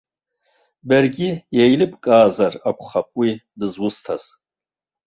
[0.87, 1.29] Баргьы
[1.61, 4.23] еилыбкаазар акәхап уи дызусҭаз.